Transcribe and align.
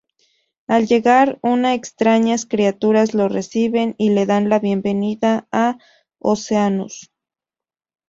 Al 0.65 0.87
llegar, 0.87 1.37
una 1.43 1.75
extrañas 1.75 2.47
criaturas 2.47 3.13
lo 3.13 3.29
reciben 3.29 3.93
y 3.99 4.09
le 4.09 4.25
dan 4.25 4.49
la 4.49 4.57
bienvenida 4.57 5.47
a 5.51 5.77
Oceanus. 6.17 7.11